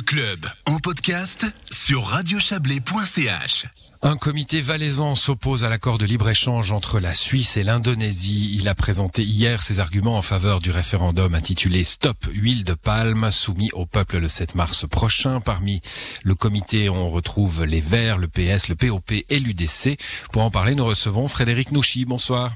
Le 0.00 0.04
club 0.04 0.46
en 0.66 0.78
podcast 0.78 1.44
sur 1.70 2.06
radiochablais.ch. 2.06 3.66
Un 4.00 4.16
comité 4.16 4.62
valaisan 4.62 5.14
s'oppose 5.14 5.62
à 5.62 5.68
l'accord 5.68 5.98
de 5.98 6.06
libre-échange 6.06 6.72
entre 6.72 7.00
la 7.00 7.12
Suisse 7.12 7.58
et 7.58 7.62
l'Indonésie. 7.62 8.56
Il 8.58 8.66
a 8.68 8.74
présenté 8.74 9.22
hier 9.22 9.62
ses 9.62 9.78
arguments 9.78 10.16
en 10.16 10.22
faveur 10.22 10.60
du 10.60 10.70
référendum 10.70 11.34
intitulé 11.34 11.84
Stop 11.84 12.16
huile 12.32 12.64
de 12.64 12.72
palme 12.72 13.30
soumis 13.30 13.68
au 13.74 13.84
peuple 13.84 14.20
le 14.20 14.28
7 14.28 14.54
mars 14.54 14.88
prochain. 14.88 15.42
Parmi 15.42 15.82
le 16.24 16.34
comité, 16.34 16.88
on 16.88 17.10
retrouve 17.10 17.64
les 17.64 17.82
Verts, 17.82 18.16
le 18.16 18.28
PS, 18.28 18.68
le 18.68 18.76
POP 18.76 19.12
et 19.28 19.38
l'UDC. 19.38 19.98
Pour 20.32 20.40
en 20.40 20.50
parler, 20.50 20.74
nous 20.74 20.86
recevons 20.86 21.26
Frédéric 21.26 21.72
Nouchy. 21.72 22.06
Bonsoir. 22.06 22.54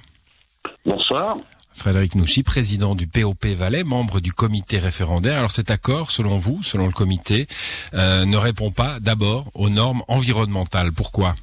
Bonsoir. 0.86 1.36
Frédéric 1.75 2.14
Nouchy, 2.14 2.43
président 2.43 2.95
du 2.95 3.07
POP 3.07 3.46
Valais, 3.46 3.84
membre 3.84 4.20
du 4.20 4.32
comité 4.32 4.79
référendaire. 4.79 5.38
Alors 5.38 5.50
cet 5.50 5.70
accord, 5.70 6.11
selon 6.11 6.39
vous, 6.39 6.62
selon 6.62 6.86
le 6.86 6.93
comité, 6.93 7.46
euh, 7.95 8.25
ne 8.25 8.36
répond 8.36 8.70
pas 8.70 9.00
d'abord 9.00 9.50
aux 9.54 9.68
normes 9.68 10.03
environnementales. 10.08 10.93
Pourquoi? 10.93 11.34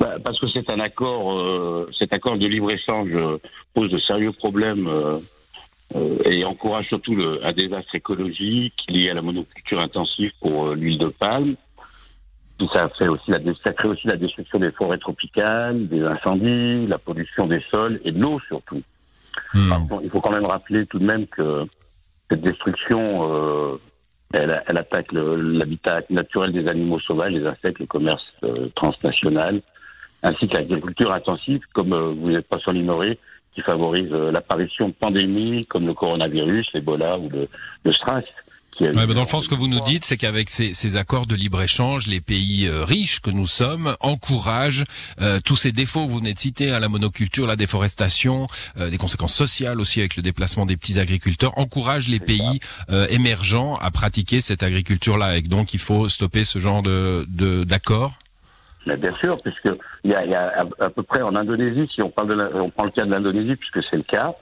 Bah, 0.00 0.16
Parce 0.24 0.38
que 0.40 0.46
c'est 0.52 0.68
un 0.70 0.80
accord, 0.80 1.32
euh, 1.32 1.88
cet 1.98 2.12
accord 2.12 2.36
de 2.36 2.46
libre-échange 2.46 3.10
euh, 3.14 3.38
pose 3.74 3.90
de 3.90 3.98
sérieux 4.00 4.32
problèmes 4.32 4.88
et 6.24 6.44
encourage 6.44 6.86
surtout 6.88 7.16
un 7.44 7.52
désastre 7.52 7.94
écologique 7.94 8.74
lié 8.88 9.10
à 9.10 9.14
la 9.14 9.22
monoculture 9.22 9.78
intensive 9.82 10.32
pour 10.40 10.74
l'huile 10.74 10.98
de 10.98 11.08
palme. 11.08 11.54
Ça 12.74 12.88
crée 12.88 13.08
aussi 13.88 14.06
la 14.06 14.16
destruction 14.16 14.58
des 14.58 14.70
forêts 14.72 14.98
tropicales, 14.98 15.88
des 15.88 16.02
incendies, 16.02 16.86
la 16.86 16.98
pollution 16.98 17.46
des 17.46 17.62
sols 17.70 18.00
et 18.04 18.12
de 18.12 18.20
l'eau 18.20 18.40
surtout. 18.48 18.82
Hmm. 19.54 19.72
il 20.02 20.10
faut 20.10 20.20
quand 20.20 20.32
même 20.32 20.46
rappeler 20.46 20.86
tout 20.86 20.98
de 20.98 21.04
même 21.04 21.26
que 21.26 21.66
cette 22.30 22.40
destruction, 22.40 23.20
euh, 23.30 23.76
elle, 24.32 24.62
elle, 24.66 24.78
attaque 24.78 25.12
l'habitat 25.12 26.00
naturel 26.08 26.52
des 26.52 26.66
animaux 26.68 26.98
sauvages, 26.98 27.32
les 27.32 27.46
insectes, 27.46 27.78
le 27.78 27.86
commerce 27.86 28.24
euh, 28.44 28.68
transnational, 28.74 29.60
ainsi 30.22 30.48
que 30.48 30.56
l'agriculture 30.56 31.12
intensive, 31.12 31.60
comme 31.74 31.92
euh, 31.92 32.14
vous 32.16 32.32
n'êtes 32.32 32.48
pas 32.48 32.58
sans 32.64 32.72
l'ignorer, 32.72 33.18
qui 33.54 33.60
favorise 33.60 34.10
l'apparition 34.10 34.88
de 34.88 34.94
pandémies 34.94 35.66
comme 35.66 35.86
le 35.86 35.92
coronavirus, 35.92 36.70
l'Ebola 36.72 37.18
ou 37.18 37.28
le, 37.28 37.48
le 37.84 37.92
SRAS. 37.92 38.22
Ouais, 38.80 39.06
dans 39.06 39.20
le 39.20 39.26
fond, 39.26 39.42
ce 39.42 39.48
que 39.48 39.54
vous 39.54 39.68
nous 39.68 39.80
dites, 39.80 40.04
c'est 40.04 40.16
qu'avec 40.16 40.48
ces, 40.48 40.72
ces, 40.72 40.96
accords 40.96 41.26
de 41.26 41.34
libre-échange, 41.34 42.06
les 42.06 42.20
pays 42.20 42.66
euh, 42.66 42.84
riches 42.84 43.20
que 43.20 43.30
nous 43.30 43.46
sommes 43.46 43.94
encouragent 44.00 44.84
euh, 45.20 45.40
tous 45.44 45.56
ces 45.56 45.72
défauts. 45.72 46.06
Vous 46.06 46.18
venez 46.18 46.32
de 46.32 46.38
citer 46.38 46.72
hein, 46.72 46.80
la 46.80 46.88
monoculture, 46.88 47.46
la 47.46 47.56
déforestation, 47.56 48.46
euh, 48.78 48.88
des 48.88 48.96
conséquences 48.96 49.34
sociales 49.34 49.78
aussi 49.78 50.00
avec 50.00 50.16
le 50.16 50.22
déplacement 50.22 50.64
des 50.64 50.76
petits 50.76 50.98
agriculteurs, 50.98 51.56
encouragent 51.58 52.08
les 52.08 52.20
pays 52.20 52.60
émergents 53.10 53.76
à 53.76 53.90
pratiquer 53.90 54.40
cette 54.40 54.62
agriculture-là. 54.62 55.36
Et 55.36 55.42
donc, 55.42 55.74
il 55.74 55.80
faut 55.80 56.08
stopper 56.08 56.44
ce 56.44 56.58
genre 56.58 56.82
de 56.82 57.24
d'accords. 57.64 58.14
Bien 58.86 59.14
sûr, 59.20 59.36
puisque 59.42 59.76
il 60.04 60.10
y 60.10 60.14
a, 60.14 60.24
y 60.24 60.34
a, 60.34 60.66
à, 60.80 60.90
peu 60.90 61.02
près 61.02 61.22
en 61.22 61.36
Indonésie, 61.36 61.88
si 61.94 62.02
on 62.02 62.10
parle 62.10 62.28
de 62.28 62.58
on 62.58 62.70
prend 62.70 62.84
le 62.84 62.90
cas 62.90 63.04
de 63.04 63.10
l'Indonésie, 63.10 63.56
puisque 63.56 63.82
c'est 63.88 63.96
le 63.96 64.02
cas, 64.02 64.34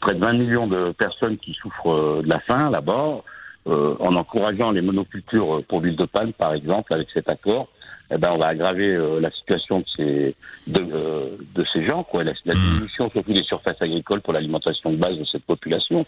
près 0.00 0.14
de 0.14 0.20
20 0.20 0.32
millions 0.32 0.66
de 0.66 0.92
personnes 0.92 1.38
qui 1.38 1.54
souffrent 1.54 2.22
de 2.22 2.28
la 2.28 2.40
faim 2.40 2.70
là-bas. 2.70 3.22
Euh, 3.66 3.94
en 4.00 4.14
encourageant 4.16 4.72
les 4.72 4.80
monocultures 4.80 5.62
pour 5.68 5.80
l'huile 5.80 5.96
de 5.96 6.06
palme, 6.06 6.32
par 6.32 6.54
exemple, 6.54 6.94
avec 6.94 7.08
cet 7.12 7.28
accord, 7.28 7.68
eh 8.12 8.18
ben, 8.18 8.30
on 8.32 8.38
va 8.38 8.48
aggraver 8.48 8.94
euh, 8.94 9.20
la 9.20 9.30
situation 9.30 9.80
de 9.80 9.84
ces, 9.96 10.34
de, 10.66 10.80
euh, 10.80 11.36
de 11.54 11.64
ces 11.72 11.86
gens, 11.86 12.02
quoi, 12.02 12.24
la, 12.24 12.32
la 12.44 12.54
hmm. 12.54 12.58
diminution 12.58 13.10
surtout 13.10 13.32
des 13.32 13.44
surfaces 13.44 13.76
agricoles 13.80 14.20
pour 14.22 14.32
l'alimentation 14.32 14.90
de 14.90 14.96
base 14.96 15.16
de 15.16 15.24
cette 15.24 15.44
population. 15.44 16.04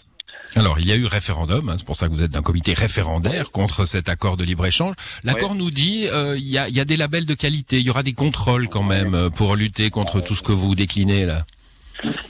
Alors, 0.56 0.80
il 0.80 0.88
y 0.88 0.92
a 0.92 0.96
eu 0.96 1.04
référendum, 1.04 1.68
hein, 1.68 1.74
c'est 1.76 1.86
pour 1.86 1.96
ça 1.96 2.08
que 2.08 2.14
vous 2.14 2.22
êtes 2.22 2.32
d'un 2.32 2.42
comité 2.42 2.74
référendaire 2.74 3.52
contre 3.52 3.86
cet 3.86 4.08
accord 4.08 4.36
de 4.36 4.44
libre-échange. 4.44 4.94
L'accord 5.22 5.54
nous 5.54 5.70
dit 5.70 6.08
euh, 6.12 6.36
il 6.36 6.48
y, 6.48 6.58
a, 6.58 6.68
y, 6.68 6.80
a, 6.80 6.84
des 6.84 6.96
labels 6.96 7.26
de 7.26 7.34
qualité, 7.34 7.78
il 7.78 7.86
y 7.86 7.90
aura 7.90 8.02
des 8.02 8.14
contrôles 8.14 8.68
quand 8.68 8.82
même 8.82 9.30
pour 9.36 9.54
lutter 9.56 9.90
contre 9.90 10.20
tout 10.20 10.34
ce 10.34 10.42
que 10.42 10.52
vous 10.52 10.74
déclinez 10.74 11.26
là. 11.26 11.44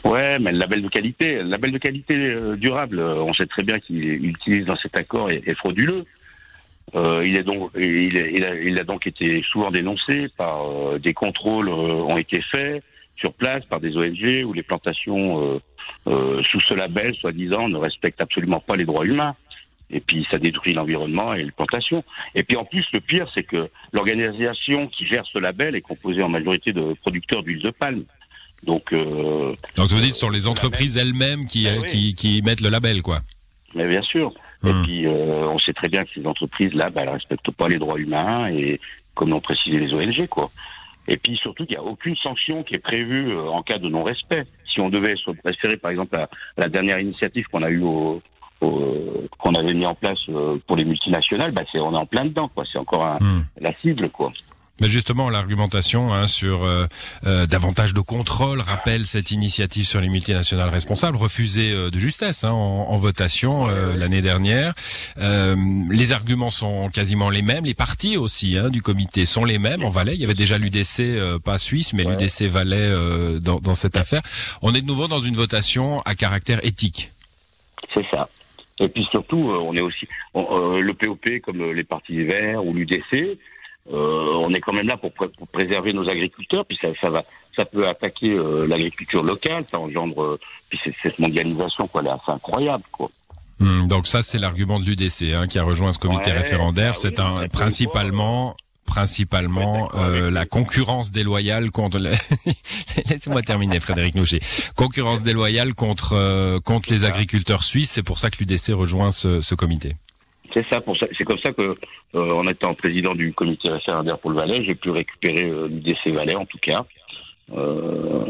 Ouais, 0.04 0.38
mais 0.38 0.52
le 0.52 0.58
label 0.58 0.82
de 0.82 0.88
qualité, 0.88 1.36
le 1.36 1.48
label 1.48 1.72
de 1.72 1.78
qualité 1.78 2.16
euh, 2.16 2.56
durable, 2.56 2.98
euh, 2.98 3.22
on 3.22 3.32
sait 3.34 3.46
très 3.46 3.62
bien 3.62 3.78
qu'il 3.78 4.26
utilise 4.26 4.66
dans 4.66 4.76
cet 4.76 4.96
accord 4.96 5.30
est, 5.30 5.54
frauduleux. 5.54 6.04
Euh, 6.94 7.22
il, 7.24 7.38
est 7.38 7.42
donc, 7.42 7.70
il, 7.76 8.44
a, 8.44 8.54
il, 8.54 8.78
a, 8.78 8.84
donc 8.84 9.06
été 9.06 9.42
souvent 9.50 9.70
dénoncé 9.70 10.28
par 10.36 10.66
euh, 10.66 10.98
des 10.98 11.14
contrôles 11.14 11.68
ont 11.68 12.16
été 12.18 12.42
faits 12.54 12.82
sur 13.16 13.32
place 13.32 13.64
par 13.66 13.80
des 13.80 13.96
ONG 13.96 14.44
où 14.44 14.52
les 14.52 14.64
plantations 14.64 15.60
sous 16.06 16.60
ce 16.60 16.74
label, 16.74 17.14
soi-disant, 17.14 17.68
ne 17.68 17.76
respectent 17.76 18.20
absolument 18.20 18.58
pas 18.58 18.74
les 18.74 18.84
droits 18.84 19.06
humains. 19.06 19.36
Et 19.92 20.00
puis 20.00 20.26
ça 20.30 20.38
détruit 20.38 20.72
l'environnement 20.72 21.34
et 21.34 21.44
les 21.44 21.50
plantations. 21.50 22.02
Et 22.34 22.42
puis 22.42 22.56
en 22.56 22.64
plus, 22.64 22.84
le 22.92 23.00
pire, 23.00 23.30
c'est 23.36 23.44
que 23.44 23.68
l'organisation 23.92 24.88
qui 24.88 25.06
gère 25.06 25.24
ce 25.26 25.38
label 25.38 25.76
est 25.76 25.82
composée 25.82 26.22
en 26.22 26.30
majorité 26.30 26.72
de 26.72 26.94
producteurs 27.02 27.42
d'huile 27.42 27.62
de 27.62 27.70
palme. 27.70 28.04
Donc, 28.64 28.92
euh, 28.92 29.54
donc 29.76 29.88
vous 29.88 30.00
dites, 30.00 30.14
ce 30.14 30.20
sont 30.20 30.30
les 30.30 30.46
entreprises 30.46 30.96
elles-mêmes 30.96 31.46
qui, 31.46 31.64
ben 31.64 31.82
qui, 31.84 32.14
qui, 32.14 32.42
mettent 32.42 32.60
le 32.60 32.70
label, 32.70 33.02
quoi. 33.02 33.18
Mais 33.74 33.88
bien 33.88 34.02
sûr. 34.02 34.32
Et 34.64 34.72
hmm. 34.72 34.82
puis, 34.84 35.06
euh, 35.06 35.48
on 35.48 35.58
sait 35.58 35.72
très 35.72 35.88
bien 35.88 36.04
que 36.04 36.10
ces 36.14 36.24
entreprises-là, 36.24 36.90
bah, 36.90 37.02
elles 37.02 37.08
respectent 37.08 37.50
pas 37.50 37.68
les 37.68 37.78
droits 37.78 37.98
humains 37.98 38.48
et, 38.50 38.80
comme 39.14 39.30
l'ont 39.30 39.40
précisé 39.40 39.78
les 39.78 39.92
ONG, 39.92 40.26
quoi. 40.28 40.50
Et 41.08 41.16
puis 41.16 41.36
surtout, 41.36 41.64
il 41.68 41.72
n'y 41.72 41.76
a 41.76 41.82
aucune 41.82 42.16
sanction 42.16 42.62
qui 42.62 42.74
est 42.74 42.78
prévue 42.78 43.32
euh, 43.32 43.48
en 43.48 43.62
cas 43.62 43.78
de 43.78 43.88
non-respect. 43.88 44.44
Si 44.72 44.80
on 44.80 44.88
devait 44.88 45.16
se 45.16 45.30
référer, 45.44 45.76
par 45.76 45.90
exemple, 45.90 46.16
à, 46.16 46.28
la 46.56 46.68
dernière 46.68 47.00
initiative 47.00 47.46
qu'on 47.50 47.62
a 47.62 47.70
eue 47.70 47.82
au, 47.82 48.22
qu'on 48.60 49.54
avait 49.54 49.74
mis 49.74 49.86
en 49.86 49.94
place 49.94 50.20
euh, 50.28 50.56
pour 50.68 50.76
les 50.76 50.84
multinationales, 50.84 51.50
bah 51.50 51.62
c'est 51.72 51.80
on 51.80 51.92
est 51.92 51.98
en 51.98 52.06
plein 52.06 52.24
dedans, 52.24 52.48
quoi. 52.48 52.64
C'est 52.70 52.78
encore 52.78 53.04
un, 53.04 53.16
hmm. 53.16 53.44
la 53.60 53.72
cible, 53.80 54.08
quoi. 54.10 54.32
Mais 54.80 54.88
justement, 54.88 55.28
l'argumentation 55.28 56.12
hein, 56.12 56.26
sur 56.26 56.64
euh, 56.64 56.86
euh, 57.26 57.46
davantage 57.46 57.92
de 57.92 58.00
contrôle 58.00 58.60
rappelle 58.60 59.04
cette 59.04 59.30
initiative 59.30 59.84
sur 59.84 60.00
les 60.00 60.08
multinationales 60.08 60.70
responsables, 60.70 61.16
refusée 61.16 61.72
euh, 61.72 61.90
de 61.90 61.98
justesse 61.98 62.42
hein, 62.42 62.52
en, 62.52 62.96
votation 62.96 63.66
l'année 63.66 64.22
dernière. 64.22 64.74
les 65.16 66.12
arguments 66.12 66.50
sont 66.50 66.88
quasiment 66.88 67.30
les 67.30 67.42
mêmes, 67.42 67.64
les 67.64 67.74
partis 67.74 68.16
aussi 68.16 68.56
hein, 68.56 68.70
du 68.70 68.80
comité 68.80 69.26
sont 69.26 69.44
les 69.44 69.58
mêmes. 69.58 69.82
En 69.82 69.88
Valais, 69.88 70.14
il 70.14 70.20
y 70.20 70.24
avait 70.24 70.34
déjà 70.34 70.56
l'UDC, 70.56 71.40
pas 71.44 71.58
suisse, 71.58 71.92
mais 71.94 72.04
l'UDC 72.04 72.42
Valais 72.42 72.90
dans, 73.40 73.58
dans 73.58 73.74
cette 73.74 73.96
affaire. 73.96 74.22
On 74.62 74.72
est 74.74 74.82
de 74.82 74.86
nouveau 74.86 75.08
dans 75.08 75.20
une 75.20 75.34
votation 75.34 76.00
à 76.02 76.14
caractère 76.14 76.64
éthique. 76.64 77.10
C'est 77.92 78.06
ça. 78.12 78.28
Et 78.78 78.88
puis 78.88 79.04
surtout, 79.10 79.50
on 79.50 79.74
est 79.74 79.82
aussi 79.82 80.06
le 80.34 80.92
POP 80.92 81.40
comme 81.44 81.72
les 81.72 81.84
partis 81.84 82.22
verts 82.22 82.64
ou 82.64 82.72
l'UDC 82.72 83.38
on 83.90 84.50
est 84.50 84.60
quand 84.60 84.72
même 84.72 84.86
là 84.86 84.96
pour, 84.96 85.12
préserver 85.52 85.92
nos 85.92 86.08
agriculteurs, 86.08 86.64
puis 86.66 86.78
ça, 86.80 86.88
ça 87.00 87.10
va, 87.10 87.24
ça 87.56 87.64
peut 87.64 87.86
attaquer 87.86 88.32
euh, 88.32 88.66
l'agriculture 88.66 89.22
locale, 89.22 89.64
ça 89.70 89.78
engendre, 89.78 90.22
euh, 90.22 90.40
puis 90.68 90.80
cette 91.02 91.18
mondialisation, 91.18 91.86
quoi, 91.86 92.02
c'est 92.24 92.32
incroyable, 92.32 92.84
quoi. 92.92 93.10
Hmm, 93.58 93.86
donc 93.86 94.06
ça, 94.06 94.22
c'est 94.22 94.38
l'argument 94.38 94.80
de 94.80 94.84
l'UDC 94.84 95.34
hein, 95.34 95.46
qui 95.46 95.58
a 95.58 95.62
rejoint 95.62 95.92
ce 95.92 95.98
comité 95.98 96.32
référendaire. 96.32 96.92
Bah 96.92 96.98
c'est 97.00 97.20
un 97.20 97.46
principalement 97.48 98.56
principalement 98.84 99.88
euh, 99.94 100.30
la 100.30 100.44
concurrence 100.44 101.12
déloyale 101.12 101.70
contre 101.70 101.98
laissez-moi 103.08 103.40
terminer 103.42 103.78
Frédéric 103.78 104.16
Nouchet. 104.16 104.40
Concurrence 104.74 105.22
déloyale 105.22 105.74
contre 105.74 106.58
contre 106.60 106.92
les 106.92 107.04
agriculteurs 107.04 107.62
suisses. 107.62 107.90
C'est 107.90 108.02
pour 108.02 108.18
ça 108.18 108.30
que 108.30 108.36
l'UDC 108.40 108.72
rejoint 108.72 109.12
ce, 109.12 109.40
ce 109.40 109.54
comité 109.54 109.94
c'est 110.54 110.64
ça, 110.70 110.80
c'est 111.16 111.24
comme 111.24 111.38
ça 111.38 111.52
que, 111.52 111.74
euh, 112.16 112.30
en 112.30 112.46
étant 112.48 112.74
président 112.74 113.14
du 113.14 113.32
comité 113.32 113.70
référendaire 113.70 114.18
pour 114.18 114.30
le 114.30 114.36
Valais, 114.36 114.64
j'ai 114.64 114.74
pu 114.74 114.90
récupérer 114.90 115.44
euh, 115.44 115.68
l'UDC 115.68 116.12
Valais 116.12 116.36
en 116.36 116.46
tout 116.46 116.58
cas. 116.58 116.84
Euh, 117.54 118.26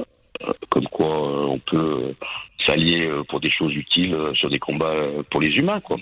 comme 0.69 0.87
quoi, 0.89 1.49
on 1.49 1.59
peut 1.59 2.15
s'allier 2.67 3.11
pour 3.29 3.41
des 3.41 3.51
choses 3.51 3.75
utiles 3.75 4.17
sur 4.35 4.51
des 4.51 4.59
combats 4.59 4.95
pour 5.31 5.41
les 5.41 5.51
humains, 5.51 5.81
quoi 5.81 5.99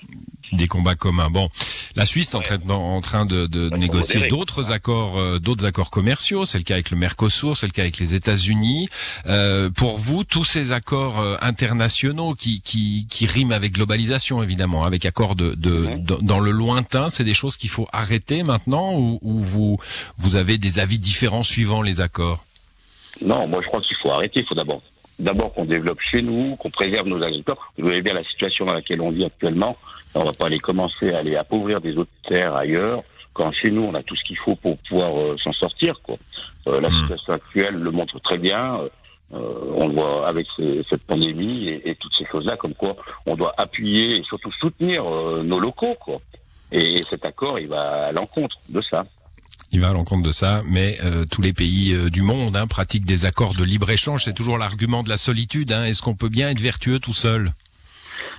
des 0.53 0.69
combats 0.69 0.94
communs. 0.94 1.31
Bon, 1.31 1.48
la 1.97 2.04
Suisse 2.04 2.32
est 2.32 2.37
en 2.37 2.41
train, 2.41 2.59
en 2.70 3.00
train 3.00 3.26
de, 3.26 3.46
de 3.46 3.70
négocier 3.76 4.23
d'autres 4.29 4.73
accords, 4.73 5.19
euh, 5.19 5.38
d'autres 5.38 5.64
accords 5.64 5.90
commerciaux. 5.90 6.44
C'est 6.44 6.58
le 6.58 6.64
cas 6.64 6.75
avec 6.75 6.90
le 6.90 6.96
Mercosur, 6.96 7.56
c'est 7.56 7.67
le 7.67 7.73
cas 7.73 7.82
avec 7.82 7.99
les 7.99 8.14
États-Unis. 8.14 8.88
Euh, 9.26 9.70
pour 9.70 9.99
vous, 9.99 10.25
tous 10.25 10.44
ces 10.44 10.73
accords 10.73 11.20
euh, 11.20 11.37
internationaux 11.40 12.34
qui, 12.34 12.61
qui, 12.62 13.06
qui 13.08 13.26
riment 13.26 13.52
avec 13.52 13.73
globalisation, 13.73 14.43
évidemment, 14.43 14.84
avec 14.84 15.05
accords 15.05 15.37
de, 15.37 15.55
de, 15.55 15.87
dans 16.20 16.40
le 16.40 16.50
lointain, 16.50 17.11
c'est 17.11 17.25
des 17.25 17.34
choses 17.34 17.56
qu'il 17.56 17.70
faut 17.70 17.87
arrêter 17.93 18.43
maintenant 18.43 18.94
ou, 18.94 19.19
ou 19.23 19.40
vous 19.40 19.79
vous 20.19 20.37
avez 20.37 20.58
des 20.58 20.79
avis 20.79 20.99
différents 20.99 21.43
suivant 21.43 21.82
les 21.82 22.00
accords? 22.00 22.44
Non, 23.25 23.46
moi 23.46 23.61
je 23.62 23.67
crois 23.67 23.81
qu'il 23.81 23.96
faut 24.02 24.11
arrêter. 24.11 24.40
Il 24.40 24.46
faut 24.46 24.55
d'abord 24.55 24.82
d'abord 25.20 25.52
qu'on 25.52 25.64
développe 25.64 26.00
chez 26.00 26.22
nous, 26.22 26.56
qu'on 26.56 26.70
préserve 26.70 27.06
nos 27.06 27.19
agriculteurs. 27.19 27.72
Vous 27.78 27.87
voyez 27.87 28.02
bien 28.02 28.14
la 28.14 28.25
situation 28.25 28.67
dans 28.67 28.75
laquelle 28.75 29.00
on 29.00 29.11
vit 29.11 29.25
actuellement. 29.25 29.76
On 30.14 30.25
va 30.25 30.32
pas 30.32 30.46
aller 30.46 30.58
commencer 30.58 31.12
à 31.12 31.19
aller 31.19 31.37
appauvrir 31.37 31.81
des 31.81 31.96
autres 31.96 32.11
terres 32.28 32.56
ailleurs, 32.56 33.02
quand 33.32 33.52
chez 33.52 33.70
nous 33.70 33.82
on 33.82 33.94
a 33.94 34.02
tout 34.02 34.17
ce 34.17 34.25
qu'il 34.25 34.38
faut 34.38 34.56
pour 34.56 34.76
pouvoir 34.78 35.17
euh, 35.17 35.37
s'en 35.43 35.52
sortir. 35.52 36.00
Quoi. 36.02 36.17
Euh, 36.67 36.81
la 36.81 36.88
mmh. 36.88 36.93
situation 36.93 37.32
actuelle 37.32 37.75
le 37.75 37.90
montre 37.90 38.19
très 38.20 38.38
bien. 38.38 38.81
Euh, 39.32 39.38
on 39.76 39.87
le 39.87 39.94
voit 39.94 40.28
avec 40.28 40.49
cette 40.88 41.05
pandémie 41.05 41.69
et, 41.69 41.94
toutes 41.94 42.14
ces 42.19 42.26
choses-là, 42.26 42.56
comme 42.56 42.75
quoi 42.75 42.96
on 43.26 43.37
doit 43.37 43.55
appuyer 43.56 44.19
et 44.19 44.25
surtout 44.25 44.50
soutenir 44.58 45.05
nos 45.05 45.61
locaux. 45.61 45.94
Quoi. 46.00 46.17
Et 46.72 46.96
cet 47.08 47.25
accord, 47.25 47.61
il 47.61 47.69
va 47.69 48.06
à 48.06 48.12
l'encontre 48.12 48.56
de 48.69 48.81
ça. 48.81 49.05
Il 49.72 49.81
va 49.81 49.90
à 49.90 49.93
l'encontre 49.93 50.25
de 50.25 50.32
ça, 50.32 50.62
mais 50.67 50.96
euh, 51.05 51.25
tous 51.31 51.43
les 51.43 51.52
pays 51.52 51.94
euh, 51.94 52.11
du 52.11 52.22
monde 52.22 52.56
hein, 52.56 52.67
pratiquent 52.67 53.05
des 53.05 53.25
accords 53.25 53.55
de 53.55 53.62
libre-échange. 53.62 54.25
C'est 54.25 54.34
toujours 54.34 54.58
l'argument 54.58 55.05
de 55.05 55.08
la 55.08 55.17
solitude. 55.17 55.72
Hein. 55.72 55.84
Est-ce 55.84 56.02
qu'on 56.02 56.17
peut 56.17 56.28
bien 56.28 56.50
être 56.50 56.61
vertueux 56.61 56.99
tout 56.99 57.12
seul? 57.12 57.52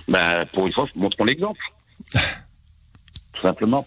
Bah, 0.08 0.44
Pour 0.52 0.66
une 0.66 0.72
fois, 0.74 0.86
montrons 0.94 1.24
l'exemple. 1.24 1.60
tout 2.12 3.42
simplement. 3.42 3.86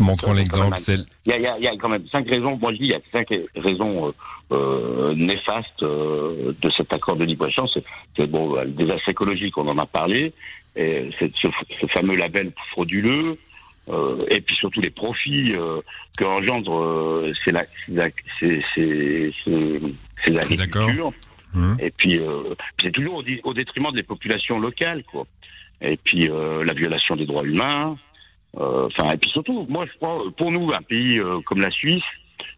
Montrons 0.00 0.32
l'exemple. 0.32 0.76
Il 0.88 1.06
y, 1.26 1.32
a, 1.46 1.58
il 1.58 1.64
y 1.64 1.68
a 1.68 1.76
quand 1.76 1.90
même 1.90 2.06
cinq 2.10 2.26
raisons. 2.28 2.56
Moi, 2.56 2.72
je 2.72 2.78
dis 2.78 2.84
il 2.84 2.92
y 2.92 2.94
a 2.94 3.00
cinq 3.14 3.28
raisons 3.54 4.08
euh, 4.08 4.12
euh 4.52 5.14
néfastes 5.14 5.82
de 5.82 6.70
cet 6.76 6.92
accord 6.92 7.16
de 7.16 7.24
libre-échange. 7.24 7.70
C'est 8.16 8.26
bon, 8.26 8.64
des 8.66 8.90
aspects 8.92 9.10
écologiques, 9.10 9.56
on 9.58 9.68
en 9.68 9.78
a 9.78 9.86
parlé. 9.86 10.32
Et 10.74 11.10
ce, 11.20 11.26
ce, 11.40 11.86
fameux 11.88 12.14
label 12.14 12.50
frauduleux. 12.72 13.38
Euh, 13.90 14.18
et 14.30 14.40
puis 14.40 14.54
surtout 14.56 14.80
les 14.80 14.90
profits 14.90 15.52
euh, 15.52 15.80
que 16.16 16.24
engendre 16.24 16.80
euh, 16.80 17.32
c'est 17.44 17.52
l'agriculture. 20.30 21.12
Mmh. 21.52 21.74
Et 21.80 21.90
puis 21.90 22.20
c'est 22.80 22.92
toujours 22.92 23.16
au, 23.16 23.24
au, 23.44 23.54
détriment 23.54 23.90
des 23.92 24.04
populations 24.04 24.60
locales, 24.60 25.02
quoi. 25.04 25.26
Et 25.80 25.96
puis 25.96 26.28
la 26.28 26.74
violation 26.74 27.16
des 27.16 27.26
droits 27.26 27.42
humains. 27.44 27.96
Enfin, 28.54 29.10
et 29.12 29.16
puis 29.16 29.30
surtout, 29.30 29.66
moi 29.68 29.84
je 29.86 29.96
crois, 29.96 30.22
pour 30.36 30.52
nous, 30.52 30.70
un 30.72 30.82
pays 30.82 31.20
comme 31.46 31.60
la 31.60 31.70
Suisse, 31.70 32.04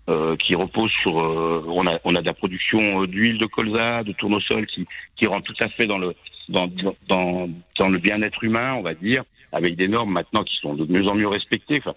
euh, 0.08 0.34
qui 0.34 0.56
repose 0.56 0.90
sur 1.02 1.16
euh, 1.16 1.64
on 1.68 1.86
a 1.86 2.00
on 2.02 2.10
a 2.16 2.20
de 2.20 2.26
la 2.26 2.32
production 2.32 3.04
d'huile 3.04 3.38
de 3.38 3.46
colza, 3.46 4.02
de 4.02 4.10
tournesol 4.10 4.66
qui 4.66 4.84
qui 5.14 5.28
rentre 5.28 5.44
tout 5.44 5.64
à 5.64 5.68
fait 5.68 5.86
dans 5.86 5.98
le 5.98 6.12
dans 6.48 6.68
dans 7.08 7.48
dans 7.78 7.88
le 7.88 7.98
bien-être 7.98 8.42
humain, 8.42 8.74
on 8.74 8.82
va 8.82 8.94
dire 8.94 9.22
avec 9.52 9.76
des 9.76 9.88
normes 9.88 10.12
maintenant 10.12 10.42
qui 10.42 10.56
sont 10.56 10.74
de 10.74 10.90
mieux 10.90 11.06
en 11.06 11.14
mieux 11.14 11.28
respectées. 11.28 11.78
Enfin, 11.78 11.94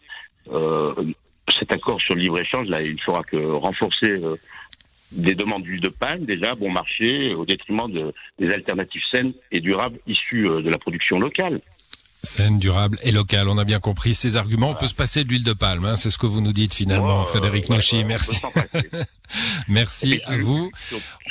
euh, 0.51 0.93
cet 1.57 1.71
accord 1.71 1.99
sur 2.01 2.15
le 2.15 2.21
libre-échange, 2.21 2.67
là, 2.67 2.81
il 2.81 2.95
ne 2.95 2.99
fera 2.99 3.23
que 3.23 3.37
renforcer 3.37 4.09
euh, 4.09 4.35
des 5.11 5.33
demandes 5.35 5.63
d'huile 5.63 5.81
de 5.81 5.89
palme, 5.89 6.25
déjà 6.25 6.55
bon 6.55 6.71
marché, 6.71 7.33
au 7.33 7.45
détriment 7.45 7.89
de, 7.91 8.13
des 8.39 8.53
alternatives 8.53 9.01
saines 9.11 9.33
et 9.51 9.59
durables 9.59 9.99
issues 10.07 10.47
euh, 10.49 10.61
de 10.61 10.69
la 10.69 10.77
production 10.77 11.19
locale. 11.19 11.61
Saine, 12.23 12.57
durable 12.57 12.97
et 13.03 13.11
locale. 13.11 13.47
On 13.49 13.57
a 13.57 13.65
bien 13.65 13.79
compris 13.79 14.15
ces 14.15 14.35
arguments. 14.35 14.71
On 14.71 14.75
peut 14.75 14.87
se 14.87 14.95
passer 14.95 15.23
de 15.23 15.29
l'huile 15.29 15.43
de 15.43 15.53
palme. 15.53 15.85
Hein, 15.85 15.95
c'est 15.95 16.09
ce 16.09 16.17
que 16.17 16.25
vous 16.25 16.41
nous 16.41 16.53
dites 16.53 16.73
finalement, 16.73 17.21
oh, 17.21 17.25
Frédéric 17.25 17.69
Nochy. 17.69 18.03
Merci. 18.03 18.41
Merci 19.67 20.19
à 20.25 20.37
vous. 20.37 20.71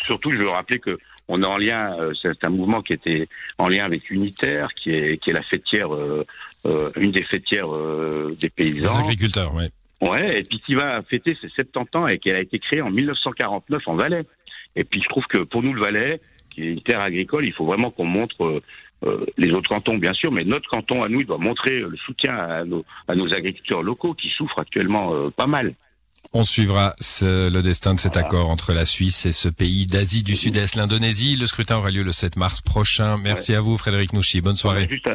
Surtout, 0.06 0.30
je 0.30 0.38
veux 0.38 0.48
rappeler 0.48 0.78
que 0.78 0.96
on 1.28 1.42
est 1.42 1.46
en 1.46 1.56
lien, 1.56 1.96
euh, 1.98 2.12
c'est 2.20 2.46
un 2.46 2.50
mouvement 2.50 2.82
qui 2.82 2.92
était 2.92 3.28
en 3.58 3.68
lien 3.68 3.84
avec 3.84 4.10
Unitaire, 4.10 4.68
qui 4.74 4.90
est, 4.90 5.22
qui 5.22 5.30
est 5.30 5.32
la 5.32 5.42
fêtière, 5.42 5.94
euh, 5.94 6.26
euh, 6.66 6.90
une 6.96 7.12
des 7.12 7.24
fêtières 7.24 7.70
des 8.38 8.50
paysans. 8.50 8.98
Des 8.98 9.04
agriculteurs, 9.04 9.54
oui. 9.54 9.64
Ouais, 10.00 10.38
et 10.38 10.42
puis 10.42 10.60
qui 10.66 10.74
va 10.74 11.02
fêter 11.02 11.36
ses 11.40 11.48
70 11.48 11.98
ans 11.98 12.06
et 12.06 12.18
qui 12.18 12.30
a 12.30 12.38
été 12.38 12.58
créée 12.58 12.82
en 12.82 12.90
1949 12.90 13.82
en 13.86 13.96
Valais. 13.96 14.24
Et 14.76 14.84
puis 14.84 15.00
je 15.00 15.08
trouve 15.08 15.24
que 15.26 15.38
pour 15.38 15.62
nous, 15.62 15.72
le 15.72 15.80
Valais, 15.80 16.20
qui 16.50 16.62
est 16.62 16.72
une 16.72 16.82
terre 16.82 17.00
agricole, 17.00 17.46
il 17.46 17.52
faut 17.52 17.64
vraiment 17.64 17.90
qu'on 17.90 18.04
montre 18.04 18.62
les 19.36 19.50
autres 19.50 19.68
cantons, 19.68 19.98
bien 19.98 20.14
sûr, 20.14 20.32
mais 20.32 20.44
notre 20.44 20.68
canton 20.68 21.02
à 21.02 21.08
nous, 21.08 21.20
il 21.20 21.26
doit 21.26 21.36
montrer 21.36 21.80
le 21.80 21.96
soutien 22.06 22.34
à 22.36 22.64
nos, 22.64 22.84
à 23.06 23.14
nos 23.14 23.26
agriculteurs 23.34 23.82
locaux 23.82 24.14
qui 24.14 24.30
souffrent 24.30 24.58
actuellement 24.58 25.30
pas 25.30 25.46
mal. 25.46 25.74
On 26.36 26.44
suivra 26.44 26.96
le 27.22 27.60
destin 27.60 27.94
de 27.94 28.00
cet 28.00 28.16
accord 28.16 28.50
entre 28.50 28.72
la 28.72 28.86
Suisse 28.86 29.24
et 29.24 29.30
ce 29.30 29.48
pays 29.48 29.86
d'Asie 29.86 30.24
du 30.24 30.34
Sud-Est, 30.34 30.74
l'Indonésie. 30.74 31.36
Le 31.36 31.46
scrutin 31.46 31.76
aura 31.76 31.92
lieu 31.92 32.02
le 32.02 32.10
7 32.10 32.34
mars 32.34 32.60
prochain. 32.60 33.18
Merci 33.22 33.54
à 33.54 33.60
vous, 33.60 33.78
Frédéric 33.78 34.12
Nouchi. 34.12 34.40
Bonne 34.40 34.56
soirée. 34.56 34.88
Juste 34.90 35.06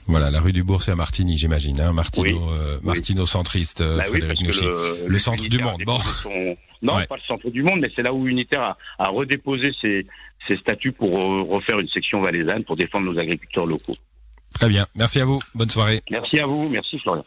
Voilà, 0.06 0.30
la 0.30 0.40
rue 0.40 0.54
du 0.54 0.64
Bourg, 0.64 0.84
c'est 0.84 0.92
à 0.92 0.96
Martigny, 0.96 1.38
j'imagine. 1.38 1.80
Hein, 1.82 1.94
Martino, 1.94 2.50
euh, 2.52 2.78
Martino 2.84 3.26
centriste, 3.26 3.82
euh, 3.82 3.98
bah 3.98 4.04
Frédéric 4.04 4.40
oui, 4.42 4.48
le, 4.48 5.08
le, 5.08 5.20
centre 5.20 5.48
du 5.48 5.60
monde. 5.60 5.82
Bon. 5.86 5.98
Non, 6.84 6.94
pas 6.94 7.16
le 7.16 7.22
centre 7.28 7.50
du 7.50 7.64
monde, 7.64 7.80
mais 7.82 7.90
c'est 7.96 8.04
là 8.04 8.14
où 8.14 8.28
Unitaire 8.28 8.62
a, 8.62 8.78
a 9.00 9.10
redéposé 9.10 9.72
ses, 9.82 10.06
ses, 10.48 10.58
statuts 10.58 10.92
pour 10.92 11.12
refaire 11.12 11.80
une 11.80 11.90
section 11.90 12.22
valaisanne 12.22 12.64
pour 12.64 12.76
défendre 12.76 13.12
nos 13.12 13.20
agriculteurs 13.20 13.66
locaux. 13.66 13.96
Très 14.54 14.70
bien. 14.70 14.86
Merci 14.96 15.20
à 15.20 15.26
vous. 15.26 15.40
Bonne 15.56 15.70
soirée. 15.70 16.02
Merci 16.12 16.40
à 16.40 16.46
vous. 16.46 16.70
Merci 16.70 17.00
Florian. 17.00 17.26